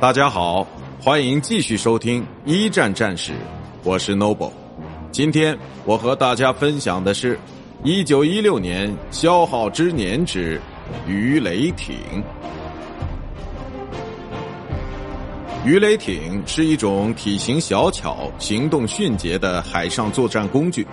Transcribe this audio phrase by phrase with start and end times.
[0.00, 0.64] 大家好，
[1.00, 3.32] 欢迎继续收听一战战史，
[3.82, 4.52] 我是 Noble。
[5.10, 7.36] 今天我和大家分享的是
[7.82, 10.60] 一九一六年消耗之年之
[11.06, 11.96] 鱼雷艇。
[15.64, 20.86] 鱼雷艇是一种体型小巧、行动迅捷的海上作战工具，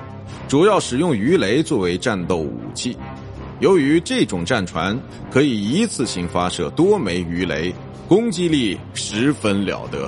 [0.48, 2.98] 主要使用鱼雷作为战斗武器。
[3.60, 5.00] 由于这种战船
[5.32, 7.74] 可以一次性发射多枚鱼雷。
[8.08, 10.08] 攻击力十分了得，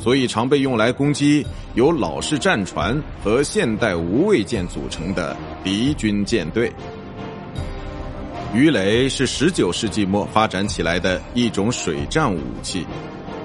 [0.00, 6.68] 所以常被用来攻击由老式战船和现代无畏舰组成的敌军舰队。
[8.52, 12.84] 鱼雷是十九世纪末发展起来的一种水战武器，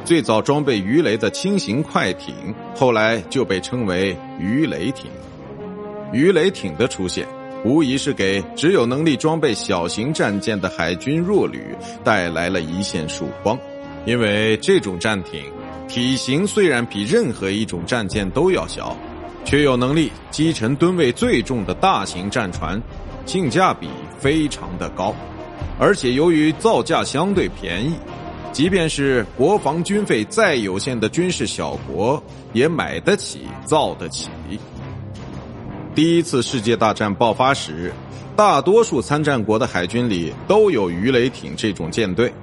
[0.04, 2.34] 最早装备鱼雷的轻型快艇，
[2.76, 5.12] 后来就被称为鱼雷艇。
[6.12, 7.28] 鱼雷艇的出现，
[7.66, 11.64] 无疑是给只有能力装备小型战舰的海军弱旅
[12.04, 13.58] 带来了一线曙光。
[14.06, 15.46] 因为这种战艇
[15.88, 18.98] 体型虽然比任何一种战舰都要小，
[19.46, 22.82] 却有能力击沉吨位最重的大型战船，
[23.26, 23.88] 性价比
[24.20, 25.16] 非常的高。
[25.80, 27.94] 而且由于造价相对便宜，
[28.52, 32.22] 即便是国防军费再有限的军事小国
[32.52, 34.30] 也买得起、造得起。
[35.96, 37.94] 第一次世界大战爆发时，
[38.36, 42.34] 大多数参战国的海军里都有鱼雷艇这种舰队。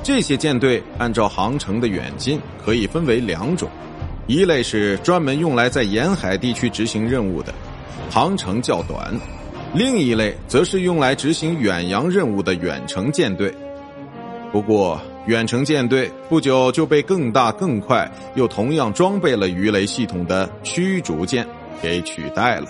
[0.00, 3.68] 这些舰队按照航程的远近可以分为两种，
[4.28, 7.52] 一类是专门用来在沿海地区执行任务的，
[8.08, 9.12] 航程较短；
[9.74, 13.52] 另一类则是用来执行远洋任务的远程舰队。
[14.52, 21.44] 不过，远程舰队不久就被更大、更快又同样装备了鱼雷系统的驱逐舰
[21.82, 22.66] 给取代了。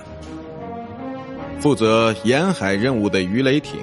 [1.61, 3.79] 负责沿海任务的鱼雷艇。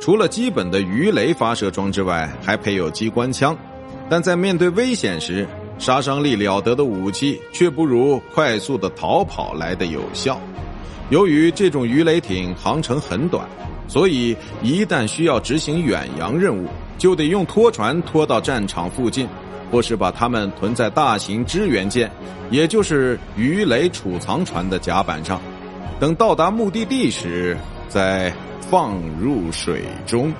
[0.00, 3.56] 除了基本的鱼雷发射装置外，还配有机关枪，
[4.08, 5.44] 但在面对危险时，
[5.76, 10.40] 杀伤力了得的武器却不如快速的逃跑来的有效。
[11.10, 13.44] 由于这种鱼雷艇航程很短，
[13.88, 19.26] 所以一旦需要执行远洋任务，就得用拖船拖到战场附近，
[19.70, 22.10] 或是把它们囤在大型支援舰，
[22.50, 25.40] 也就是鱼雷储藏船的甲板上，
[25.98, 27.56] 等到达目的地时
[27.88, 28.32] 再。
[28.70, 30.30] 放入水中。